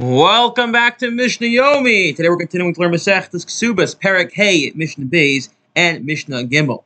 Welcome 0.00 0.72
back 0.72 0.96
to 1.00 1.10
Mishnah 1.10 1.48
Yomi. 1.48 2.16
Today 2.16 2.30
we're 2.30 2.38
continuing 2.38 2.72
to 2.72 2.80
learn 2.80 2.90
Masechtas 2.90 3.44
Kesubos, 3.44 3.94
Perek 3.94 4.32
Hey, 4.32 4.72
Mishnah 4.74 5.04
Beis, 5.04 5.50
and 5.76 6.06
Mishnah 6.06 6.44
Gimel. 6.44 6.84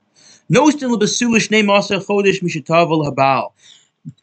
Nostin 0.50 0.90
lebasulish 0.90 1.48
name 1.48 1.70
also 1.70 2.00
chodesh 2.00 2.42
mishatavel 2.42 3.08
habal. 3.08 3.52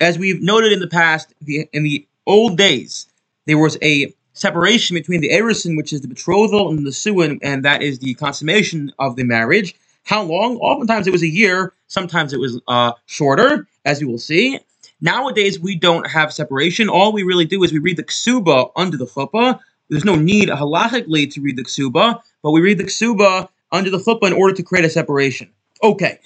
As 0.02 0.20
we've 0.20 0.42
noted 0.42 0.74
in 0.74 0.80
the 0.80 0.90
past, 0.90 1.34
the, 1.40 1.70
in 1.72 1.84
the 1.84 2.06
old 2.28 2.58
days, 2.58 3.08
there 3.46 3.58
was 3.58 3.78
a 3.82 4.14
separation 4.34 4.96
between 4.96 5.22
the 5.22 5.30
erusin, 5.30 5.78
which 5.78 5.94
is 5.94 6.02
the 6.02 6.10
betrothal, 6.10 6.70
and 6.70 6.86
the 6.86 6.92
suin, 6.92 7.40
and 7.42 7.64
that 7.64 7.82
is 7.82 8.00
the 8.00 8.14
consummation 8.16 8.92
of 9.00 9.16
the 9.16 9.24
marriage. 9.24 9.74
How 10.04 10.22
long? 10.22 10.58
Oftentimes 10.58 11.08
it 11.08 11.12
was 11.12 11.24
a 11.24 11.30
year. 11.30 11.72
Sometimes 11.88 12.34
it 12.34 12.42
was 12.42 12.60
uh, 12.68 12.92
shorter, 13.06 13.68
as 13.86 14.02
you 14.02 14.10
will 14.10 14.20
see. 14.20 14.60
Nowadays, 15.02 15.60
we 15.60 15.76
don't 15.76 16.08
have 16.08 16.32
separation. 16.32 16.88
All 16.88 17.12
we 17.12 17.24
really 17.24 17.46
do 17.46 17.64
is 17.64 17.74
we 17.74 17.80
read 17.80 17.98
the 17.98 18.04
ksuba 18.04 18.72
under 18.76 18.98
the 18.98 19.08
chuppah. 19.08 19.60
There's 19.90 20.06
no 20.06 20.16
need 20.16 20.50
halachically 20.50 21.32
to 21.34 21.42
read 21.42 21.58
the 21.58 21.64
ksuba, 21.64 22.22
but 22.44 22.52
we 22.52 22.62
read 22.62 22.78
the 22.78 22.84
ksuba 22.84 23.50
under 23.72 23.90
the 23.90 23.98
chuppah 23.98 24.28
in 24.28 24.34
order 24.34 24.54
to 24.54 24.64
create 24.64 24.86
a 24.86 24.90
separation. 24.90 25.50
Okay, 25.84 26.20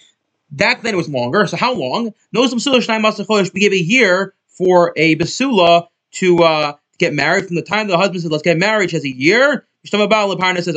back 0.52 0.82
then 0.82 0.94
it 0.94 0.98
was 0.98 1.10
longer. 1.10 1.48
So 1.48 1.58
how 1.58 1.74
long? 1.74 2.14
We 2.34 3.62
give 3.62 3.74
a 3.74 3.78
year 3.78 4.34
for 4.48 4.94
a 4.98 5.16
basula 5.16 5.88
to 6.12 6.44
uh, 6.44 6.74
get 6.98 7.14
married. 7.14 7.48
From 7.48 7.56
the 7.56 7.62
time 7.62 7.88
the 7.88 7.98
husband 7.98 8.22
says, 8.22 8.32
"Let's 8.32 8.44
get 8.44 8.58
married," 8.58 8.90
she 8.90 8.98
has 8.98 9.06
a 9.06 9.10
year. 9.10 9.66
says. 9.86 10.76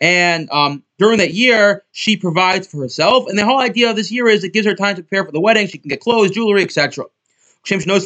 And 0.00 0.50
um, 0.50 0.82
during 0.98 1.18
that 1.18 1.32
year, 1.32 1.84
she 1.92 2.16
provides 2.16 2.66
for 2.66 2.80
herself. 2.80 3.28
And 3.28 3.38
the 3.38 3.44
whole 3.44 3.58
idea 3.58 3.90
of 3.90 3.96
this 3.96 4.10
year 4.10 4.28
is 4.28 4.44
it 4.44 4.52
gives 4.52 4.66
her 4.66 4.74
time 4.74 4.96
to 4.96 5.02
prepare 5.02 5.24
for 5.24 5.32
the 5.32 5.40
wedding. 5.40 5.66
She 5.66 5.78
can 5.78 5.88
get 5.88 6.00
clothes, 6.00 6.30
jewelry, 6.32 6.62
etc. 6.62 7.06
And 7.68 7.82
just 7.82 7.96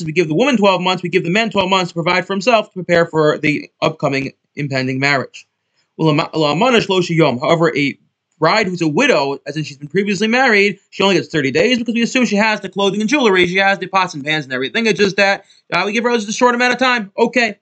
as 0.00 0.04
we 0.04 0.12
give 0.12 0.28
the 0.28 0.34
woman 0.34 0.56
12 0.56 0.80
months, 0.80 1.02
we 1.02 1.08
give 1.08 1.24
the 1.24 1.30
man 1.30 1.50
12 1.50 1.70
months 1.70 1.90
to 1.90 1.94
provide 1.94 2.26
for 2.26 2.32
himself 2.32 2.68
to 2.68 2.72
prepare 2.72 3.06
for 3.06 3.38
the 3.38 3.70
upcoming 3.80 4.32
impending 4.56 4.98
marriage. 4.98 5.46
However, 5.96 7.76
a 7.76 7.98
bride 8.38 8.66
who's 8.66 8.82
a 8.82 8.88
widow, 8.88 9.38
as 9.46 9.56
in 9.56 9.62
she's 9.62 9.78
been 9.78 9.88
previously 9.88 10.26
married, 10.26 10.80
she 10.90 11.02
only 11.02 11.14
gets 11.14 11.28
30 11.28 11.52
days 11.52 11.78
because 11.78 11.94
we 11.94 12.02
assume 12.02 12.24
she 12.24 12.36
has 12.36 12.60
the 12.60 12.68
clothing 12.68 13.00
and 13.00 13.08
jewelry, 13.08 13.46
she 13.46 13.56
has 13.56 13.78
the 13.78 13.86
pots 13.86 14.14
and 14.14 14.24
pans 14.24 14.44
and 14.44 14.52
everything. 14.52 14.86
It's 14.86 14.98
just 14.98 15.16
that 15.16 15.44
uh, 15.72 15.82
we 15.86 15.92
give 15.92 16.02
her 16.04 16.10
just 16.16 16.28
a 16.28 16.32
short 16.32 16.54
amount 16.54 16.72
of 16.72 16.80
time. 16.80 17.12
Okay. 17.16 17.58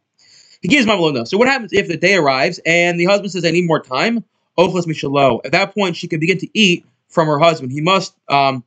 He 0.63 0.69
gives 0.69 0.87
Mamalona. 0.87 1.27
So 1.27 1.37
what 1.37 1.49
happens 1.49 1.73
if 1.73 1.89
the 1.89 1.97
day 1.97 2.15
arrives 2.15 2.61
and 2.65 2.99
the 2.99 3.05
husband 3.05 3.33
says, 3.33 3.45
I 3.45 3.51
need 3.51 3.67
more 3.67 3.81
time? 3.81 4.25
Ochlas 4.57 4.87
Mishalo. 4.87 5.41
At 5.45 5.53
that 5.53 5.75
point, 5.75 5.97
she 5.97 6.07
can 6.07 6.21
begin 6.21 6.39
to 6.39 6.49
eat 6.55 6.87
from 7.09 7.27
her 7.27 7.39
husband. 7.39 7.73
He 7.73 7.81
must 7.81 8.15
um, 8.29 8.65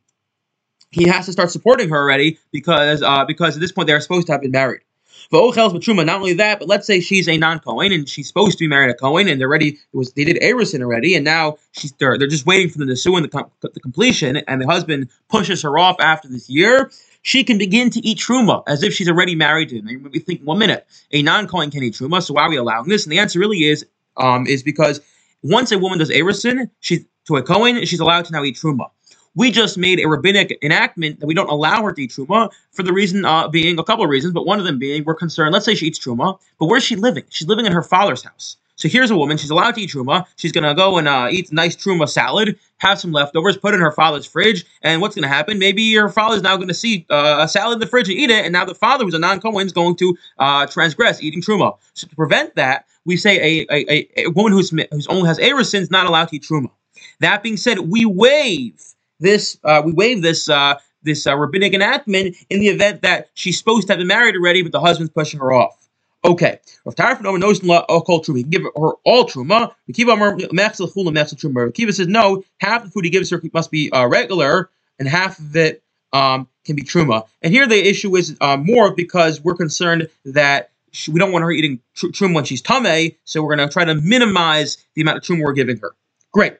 he 0.91 1.07
has 1.07 1.25
to 1.25 1.31
start 1.31 1.51
supporting 1.51 1.89
her 1.89 1.97
already 1.97 2.37
because 2.51 3.01
uh, 3.01 3.25
because 3.25 3.55
at 3.55 3.61
this 3.61 3.71
point 3.71 3.87
they're 3.87 4.01
supposed 4.01 4.27
to 4.27 4.33
have 4.33 4.41
been 4.41 4.51
married. 4.51 4.81
V'ochels 5.31 5.73
b'truma. 5.73 6.05
Not 6.05 6.17
only 6.17 6.33
that, 6.33 6.59
but 6.59 6.67
let's 6.67 6.85
say 6.85 6.99
she's 6.99 7.27
a 7.27 7.37
non-Cohen 7.37 7.91
and 7.91 8.07
she's 8.07 8.27
supposed 8.27 8.57
to 8.57 8.63
be 8.63 8.67
married 8.67 8.91
a 8.91 8.93
Cohen, 8.93 9.27
and 9.27 9.39
they're 9.39 9.47
ready. 9.47 9.69
It 9.69 9.97
was 9.97 10.11
they 10.13 10.23
did 10.23 10.37
Erusin 10.37 10.81
already, 10.81 11.15
and 11.15 11.23
now 11.23 11.57
she's 11.71 11.91
they're, 11.93 12.17
they're 12.17 12.27
just 12.27 12.45
waiting 12.45 12.69
for 12.69 12.79
the 12.79 12.85
Nisu 12.85 13.15
and 13.15 13.25
the, 13.25 13.29
com- 13.29 13.51
the 13.61 13.79
completion, 13.79 14.37
and 14.37 14.61
the 14.61 14.67
husband 14.67 15.09
pushes 15.29 15.61
her 15.63 15.77
off 15.77 15.95
after 15.99 16.27
this 16.27 16.49
year 16.49 16.91
she 17.25 17.43
can 17.43 17.57
begin 17.57 17.89
to 17.89 17.99
eat 18.07 18.19
truma 18.19 18.61
as 18.67 18.83
if 18.83 18.93
she's 18.93 19.09
already 19.09 19.33
married 19.33 19.69
to 19.69 19.79
him. 19.79 19.87
And 19.87 19.97
you 19.97 19.99
might 19.99 20.11
be 20.11 20.19
thinking, 20.19 20.45
one 20.45 20.59
minute, 20.59 20.85
a 21.11 21.23
non-Kohen 21.23 21.71
can 21.71 21.81
eat 21.81 21.95
truma, 21.95 22.21
so 22.21 22.35
why 22.35 22.43
are 22.43 22.49
we 22.51 22.55
allowing 22.55 22.87
this? 22.87 23.03
And 23.03 23.11
the 23.11 23.17
answer 23.17 23.39
really 23.39 23.63
is, 23.63 23.83
um, 24.15 24.45
is 24.45 24.61
because 24.61 25.01
once 25.41 25.71
a 25.71 25.79
woman 25.79 25.97
does 25.97 26.11
erusin, 26.11 26.69
she's 26.81 27.03
to 27.25 27.37
a 27.37 27.41
Kohen, 27.41 27.83
she's 27.85 27.99
allowed 27.99 28.25
to 28.25 28.31
now 28.31 28.43
eat 28.43 28.57
truma. 28.57 28.91
We 29.33 29.49
just 29.49 29.75
made 29.75 29.99
a 29.99 30.07
rabbinic 30.07 30.55
enactment 30.61 31.19
that 31.19 31.25
we 31.25 31.33
don't 31.33 31.49
allow 31.49 31.81
her 31.81 31.93
to 31.93 32.01
eat 32.03 32.11
truma 32.11 32.51
for 32.71 32.83
the 32.83 32.93
reason 32.93 33.25
uh, 33.25 33.47
being 33.47 33.79
a 33.79 33.83
couple 33.83 34.03
of 34.03 34.11
reasons, 34.11 34.31
but 34.31 34.45
one 34.45 34.59
of 34.59 34.65
them 34.65 34.77
being 34.77 35.03
we're 35.03 35.15
concerned. 35.15 35.51
Let's 35.51 35.65
say 35.65 35.73
she 35.73 35.87
eats 35.87 35.97
truma, 35.97 36.37
but 36.59 36.67
where's 36.67 36.83
she 36.83 36.95
living? 36.95 37.23
She's 37.29 37.47
living 37.47 37.65
in 37.65 37.71
her 37.71 37.81
father's 37.81 38.21
house. 38.21 38.57
So 38.77 38.89
here's 38.89 39.09
a 39.09 39.15
woman. 39.15 39.37
She's 39.37 39.49
allowed 39.49 39.75
to 39.75 39.81
eat 39.81 39.91
truma. 39.91 40.25
She's 40.35 40.51
gonna 40.51 40.75
go 40.75 40.97
and 40.97 41.07
uh, 41.07 41.27
eat 41.31 41.51
nice 41.51 41.75
truma 41.75 42.09
salad, 42.09 42.59
have 42.77 42.99
some 42.99 43.11
leftovers, 43.11 43.57
put 43.57 43.73
in 43.73 43.79
her 43.79 43.91
father's 43.91 44.25
fridge, 44.25 44.65
and 44.81 45.01
what's 45.01 45.15
gonna 45.15 45.27
happen? 45.27 45.59
Maybe 45.59 45.93
her 45.95 46.09
father's 46.09 46.41
now 46.41 46.57
gonna 46.57 46.73
see 46.73 47.05
uh, 47.09 47.37
a 47.41 47.47
salad 47.47 47.75
in 47.75 47.79
the 47.79 47.87
fridge 47.87 48.09
and 48.09 48.17
eat 48.17 48.29
it, 48.29 48.43
and 48.43 48.51
now 48.51 48.65
the 48.65 48.75
father, 48.75 49.05
who's 49.05 49.13
a 49.13 49.19
non-Kohen, 49.19 49.65
is 49.65 49.71
going 49.71 49.95
to 49.97 50.17
uh, 50.39 50.65
transgress 50.67 51.23
eating 51.23 51.41
truma. 51.41 51.77
So 51.93 52.07
to 52.07 52.15
prevent 52.15 52.55
that, 52.55 52.85
we 53.05 53.15
say 53.17 53.61
a, 53.61 53.73
a, 53.73 54.25
a 54.25 54.27
woman 54.31 54.51
who's 54.51 54.71
who's 54.91 55.07
only 55.07 55.27
has 55.27 55.39
erusin 55.39 55.81
is 55.81 55.91
not 55.91 56.05
allowed 56.05 56.29
to 56.29 56.35
eat 56.35 56.43
truma. 56.43 56.69
That 57.21 57.43
being 57.43 57.57
said, 57.57 57.79
we 57.79 58.05
waive 58.05 58.81
this. 59.19 59.57
Uh, 59.63 59.81
we 59.85 59.93
waive 59.93 60.21
this 60.21 60.49
uh, 60.49 60.75
this 61.03 61.25
uh, 61.25 61.37
rabbinic 61.37 61.73
enactment 61.73 62.35
in 62.49 62.59
the 62.59 62.67
event 62.67 63.03
that 63.03 63.29
she's 63.35 63.57
supposed 63.57 63.87
to 63.87 63.93
have 63.93 63.99
been 63.99 64.07
married 64.07 64.35
already, 64.35 64.63
but 64.63 64.71
the 64.71 64.81
husband's 64.81 65.13
pushing 65.13 65.39
her 65.39 65.53
off. 65.53 65.84
Okay. 66.25 66.59
Rav 66.85 66.95
Tarfon 66.95 67.39
knows 67.39 67.63
law 67.63 67.85
all 67.87 68.01
truma. 68.01 68.37
He 68.37 68.43
can 68.43 68.49
give 68.49 68.63
her 68.63 68.69
all 69.05 69.25
truma. 69.25 69.73
Full 70.91 71.07
and 71.07 71.13
max 71.13 71.31
of 71.31 71.37
Truma. 71.37 71.71
Akiva 71.71 71.93
says 71.93 72.07
no. 72.07 72.43
Half 72.59 72.83
the 72.83 72.89
food 72.89 73.05
he 73.05 73.11
gives 73.11 73.29
her 73.29 73.41
must 73.53 73.69
be 73.69 73.91
uh, 73.91 74.07
regular, 74.07 74.69
and 74.97 75.07
half 75.07 75.37
of 75.39 75.55
it 75.55 75.83
um, 76.13 76.47
can 76.65 76.75
be 76.75 76.83
truma. 76.83 77.25
And 77.41 77.53
here 77.53 77.67
the 77.67 77.77
issue 77.87 78.15
is 78.15 78.35
uh, 78.41 78.57
more 78.57 78.93
because 78.93 79.41
we're 79.41 79.55
concerned 79.55 80.09
that 80.25 80.71
she, 80.91 81.11
we 81.11 81.19
don't 81.19 81.31
want 81.31 81.43
her 81.43 81.51
eating 81.51 81.79
tr- 81.93 82.07
truma 82.07 82.33
when 82.33 82.43
she's 82.45 82.61
tamei, 82.61 83.17
so 83.25 83.43
we're 83.43 83.55
going 83.55 83.67
to 83.67 83.71
try 83.71 83.85
to 83.85 83.95
minimize 83.95 84.77
the 84.95 85.01
amount 85.01 85.17
of 85.17 85.23
truma 85.23 85.43
we're 85.43 85.53
giving 85.53 85.77
her. 85.77 85.91
Great. 86.31 86.57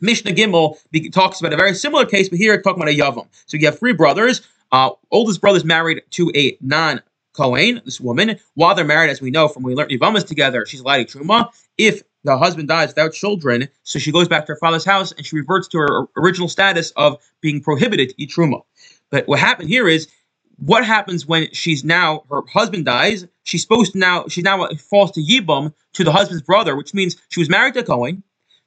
Mishnah 0.00 0.32
Gimel 0.32 0.78
talks 1.12 1.40
about 1.40 1.52
a 1.52 1.56
very 1.56 1.74
similar 1.74 2.04
case, 2.04 2.28
but 2.28 2.38
here 2.38 2.54
it's 2.54 2.62
talking 2.62 2.82
about 2.82 2.92
a 2.92 2.96
yavam. 2.96 3.26
So 3.46 3.56
you 3.56 3.66
have 3.66 3.78
three 3.78 3.92
brothers. 3.92 4.42
Uh, 4.70 4.90
oldest 5.10 5.40
brother 5.40 5.56
is 5.56 5.64
married 5.64 6.02
to 6.10 6.30
a 6.34 6.56
non 6.60 7.00
Kohen, 7.34 7.82
this 7.84 8.00
woman, 8.00 8.38
while 8.54 8.74
they're 8.74 8.84
married, 8.84 9.10
as 9.10 9.20
we 9.20 9.30
know 9.30 9.48
from 9.48 9.62
when 9.62 9.72
we 9.72 9.76
learned 9.76 9.90
Yevamos 9.90 10.26
together, 10.26 10.64
she's 10.66 10.82
to 10.82 10.86
truma. 10.86 11.50
If 11.76 12.02
the 12.22 12.38
husband 12.38 12.68
dies 12.68 12.88
without 12.88 13.12
children, 13.12 13.68
so 13.82 13.98
she 13.98 14.12
goes 14.12 14.28
back 14.28 14.46
to 14.46 14.52
her 14.52 14.58
father's 14.58 14.84
house 14.84 15.12
and 15.12 15.26
she 15.26 15.36
reverts 15.36 15.68
to 15.68 15.78
her 15.78 16.06
original 16.16 16.48
status 16.48 16.92
of 16.92 17.20
being 17.40 17.60
prohibited 17.60 18.10
to 18.10 18.14
eat 18.18 18.30
truma. 18.30 18.62
But 19.10 19.28
what 19.28 19.40
happened 19.40 19.68
here 19.68 19.88
is, 19.88 20.08
what 20.56 20.84
happens 20.84 21.26
when 21.26 21.48
she's 21.52 21.84
now 21.84 22.24
her 22.30 22.42
husband 22.52 22.84
dies? 22.84 23.26
She's 23.42 23.62
supposed 23.62 23.92
to 23.92 23.98
now 23.98 24.26
she 24.28 24.40
now 24.40 24.66
falls 24.68 25.10
to 25.12 25.20
yibum 25.20 25.74
to 25.94 26.04
the 26.04 26.12
husband's 26.12 26.42
brother, 26.42 26.76
which 26.76 26.94
means 26.94 27.16
she 27.28 27.40
was 27.40 27.50
married 27.50 27.74
to 27.74 27.82
Kohen. 27.82 28.22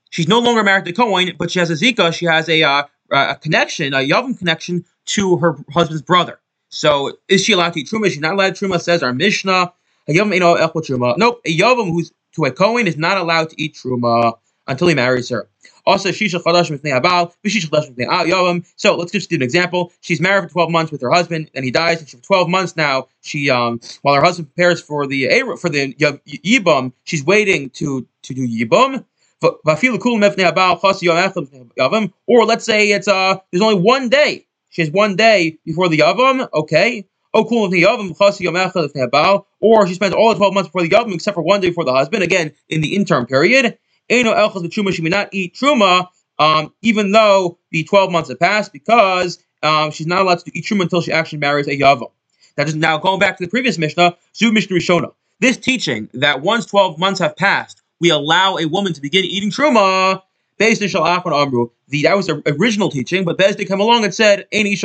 She's 0.10 0.28
no 0.28 0.40
longer 0.40 0.64
married 0.64 0.86
to 0.86 0.94
Kohen, 0.94 1.32
but 1.38 1.50
she 1.50 1.60
has 1.60 1.70
a 1.70 1.74
zika. 1.74 2.14
She 2.14 2.26
has 2.26 2.50
a 2.50 2.64
uh, 2.64 2.84
a 3.12 3.36
connection, 3.36 3.94
a 3.94 4.00
yavam 4.00 4.38
connection 4.38 4.84
to 5.06 5.38
her 5.38 5.58
husband's 5.72 6.02
brother. 6.02 6.40
So 6.70 7.18
is 7.28 7.44
she 7.44 7.54
allowed 7.54 7.74
to 7.74 7.80
eat 7.82 7.88
truma? 7.88 8.08
She's 8.08 8.20
not 8.20 8.34
allowed 8.34 8.56
to 8.56 8.66
truma. 8.66 8.82
Says 8.82 9.04
our 9.04 9.14
Mishnah. 9.14 9.74
Nope. 10.08 11.42
A 11.46 11.58
yavam 11.58 11.92
who's 11.92 12.12
to 12.36 12.46
a 12.46 12.52
kohen 12.52 12.88
is 12.88 12.98
not 12.98 13.18
allowed 13.18 13.50
to 13.50 13.62
eat 13.62 13.76
truma 13.76 14.38
until 14.68 14.88
he 14.88 14.96
marries 14.96 15.30
her. 15.30 15.50
Also, 15.86 16.12
she 16.12 16.26
shisha 16.26 16.44
chadash 16.44 16.70
mifnei 16.70 17.02
abal, 17.02 17.34
vishisha 17.44 17.70
chadash 17.70 17.94
mifnei 17.94 18.08
yavam. 18.30 18.66
So 18.76 18.96
let's 18.96 19.12
just 19.12 19.30
do 19.30 19.36
an 19.38 19.42
example. 19.42 19.92
She's 20.02 20.20
married 20.22 20.44
for 20.44 20.50
12 20.50 20.72
months 20.72 20.92
with 20.92 21.02
her 21.02 21.12
husband, 21.12 21.50
and 21.56 21.66
he 21.66 21.72
dies. 21.72 22.00
And 22.00 22.10
for 22.10 22.18
12 22.18 22.50
months 22.50 22.76
now, 22.76 23.08
she 23.22 23.50
um 23.50 23.80
while 24.02 24.16
her 24.16 24.22
husband 24.22 24.54
prepares 24.54 24.82
for 24.82 25.08
the 25.08 25.28
for 25.60 25.70
the 25.70 25.94
yibum, 25.94 26.94
she's 27.06 27.24
waiting 27.24 27.70
to 27.72 28.08
to 28.24 28.34
do 28.34 28.48
yibum. 28.48 29.06
Or 32.28 32.46
let's 32.46 32.66
say 32.66 32.90
it's 32.90 33.08
uh 33.08 33.38
there's 33.52 33.62
only 33.62 33.82
one 33.82 34.10
day 34.10 34.47
she 34.70 34.82
has 34.82 34.92
one 34.92 35.16
day 35.16 35.58
before 35.66 35.90
the 35.90 36.00
Yavam, 36.00 36.48
okay. 36.54 37.06
Or 37.34 37.52
she 39.88 39.94
spends 39.94 40.14
all 40.14 40.30
the 40.30 40.36
12 40.36 40.54
months 40.54 40.70
before 40.70 40.82
the 40.82 40.90
Yavam 40.90 41.14
except 41.14 41.36
for 41.36 41.42
one 41.42 41.62
day 41.62 41.70
before 41.70 41.86
the 41.86 41.94
husband, 41.94 42.24
again, 42.24 42.54
in 42.70 42.82
the 42.82 42.96
interim 42.96 43.26
period. 43.26 43.78
She 44.10 44.24
may 44.24 45.10
not 45.10 45.30
eat 45.34 45.56
Truma, 45.56 46.08
um, 46.40 46.74
even 46.82 47.12
though 47.12 47.60
the 47.72 47.84
12 47.84 48.12
months 48.12 48.30
have 48.30 48.40
passed, 48.40 48.72
because 48.72 49.40
um, 49.62 49.92
she's 49.92 50.08
not 50.08 50.22
allowed 50.22 50.40
to 50.40 50.58
eat 50.58 50.66
Truma 50.66 50.84
until 50.84 51.02
she 51.02 51.12
actually 51.12 51.40
marries 51.40 51.68
a 51.68 51.78
Yavam. 51.78 52.12
That 52.56 52.68
is 52.68 52.76
now 52.76 52.98
going 52.98 53.20
back 53.20 53.38
to 53.38 53.44
the 53.44 53.50
previous 53.50 53.78
Mishnah, 53.78 54.18
Zu 54.36 54.52
Mishnah 54.52 54.76
Rishona. 54.76 55.14
This 55.40 55.58
teaching 55.58 56.10
that 56.16 56.42
once 56.42 56.66
12 56.66 56.98
months 56.98 57.20
have 57.20 57.36
passed, 57.36 57.82
we 58.00 58.10
allow 58.10 58.58
a 58.58 58.66
woman 58.66 58.94
to 58.94 59.02
begin 59.02 59.26
eating 59.26 59.52
Truma 59.52 60.24
Beis 60.60 60.80
Din 60.80 60.90
Shalachon 60.90 61.34
Amru. 61.34 61.70
The 61.90 62.04
that 62.04 62.18
was 62.18 62.28
the 62.28 62.42
original 62.60 62.90
teaching, 62.90 63.24
but 63.24 63.38
Beis 63.38 63.56
Din 63.56 63.68
came 63.68 63.80
along 63.80 64.04
and 64.04 64.14
said, 64.14 64.48
"Any 64.52 64.76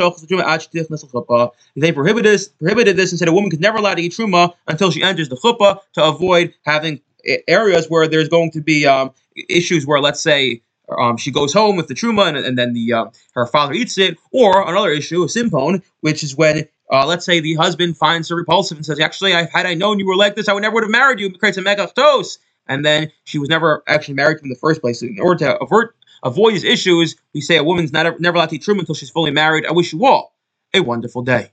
They 1.75 1.91
prohibited 1.91 2.31
this, 2.31 2.47
prohibited 2.47 2.95
this, 2.97 3.11
and 3.11 3.19
said 3.19 3.27
a 3.27 3.33
woman 3.33 3.49
could 3.49 3.61
never 3.61 3.77
allow 3.77 3.93
to 3.95 4.01
eat 4.01 4.13
truma 4.13 4.53
until 4.67 4.91
she 4.91 5.01
enters 5.01 5.29
the 5.29 5.35
chuppah 5.35 5.79
to 5.93 6.03
avoid 6.03 6.53
having 6.63 7.01
areas 7.47 7.87
where 7.87 8.07
there's 8.07 8.29
going 8.29 8.51
to 8.51 8.61
be 8.61 8.85
um, 8.85 9.11
issues 9.49 9.87
where, 9.87 9.99
let's 9.99 10.21
say, 10.21 10.61
um, 10.97 11.17
she 11.17 11.31
goes 11.31 11.53
home 11.53 11.75
with 11.75 11.87
the 11.87 11.93
truma 11.93 12.27
and, 12.27 12.37
and 12.37 12.57
then 12.57 12.73
the 12.73 12.93
uh, 12.93 13.05
her 13.33 13.47
father 13.47 13.73
eats 13.73 13.97
it, 13.97 14.17
or 14.31 14.67
another 14.69 14.91
issue, 14.91 15.23
a 15.23 15.29
simpon, 15.29 15.81
which 16.01 16.23
is 16.23 16.35
when 16.35 16.67
uh, 16.91 17.05
let's 17.07 17.25
say 17.25 17.39
the 17.39 17.55
husband 17.55 17.97
finds 17.97 18.29
her 18.29 18.35
repulsive 18.35 18.77
and 18.77 18.85
says, 18.85 18.99
"Actually, 18.99 19.33
I, 19.33 19.45
had 19.45 19.65
I 19.65 19.73
known 19.73 19.97
you 19.97 20.05
were 20.05 20.15
like 20.15 20.35
this, 20.35 20.47
I 20.47 20.53
would 20.53 20.61
never 20.61 20.75
would 20.75 20.83
have 20.83 20.91
married 20.91 21.19
you." 21.19 21.31
Creates 21.35 21.57
a 21.57 21.61
mekach 21.61 21.93
ta'us 21.95 22.37
and 22.67 22.85
then 22.85 23.11
she 23.23 23.39
was 23.39 23.49
never 23.49 23.83
actually 23.87 24.15
married 24.15 24.35
to 24.35 24.39
him 24.41 24.45
in 24.45 24.49
the 24.49 24.59
first 24.59 24.81
place. 24.81 24.99
So 24.99 25.07
in 25.07 25.19
order 25.19 25.45
to 25.45 25.57
avert 25.59 25.95
avoid 26.23 26.53
these 26.53 26.63
issues, 26.63 27.15
we 27.33 27.41
say 27.41 27.57
a 27.57 27.63
woman's 27.63 27.91
not 27.91 28.19
never 28.19 28.37
allowed 28.37 28.49
to 28.49 28.55
eat 28.55 28.63
truma 28.63 28.79
until 28.79 28.95
she's 28.95 29.09
fully 29.09 29.31
married. 29.31 29.65
I 29.65 29.71
wish 29.71 29.93
you 29.93 30.05
all 30.05 30.35
a 30.73 30.81
wonderful 30.81 31.21
day. 31.21 31.51